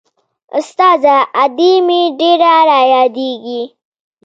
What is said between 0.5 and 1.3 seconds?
استاده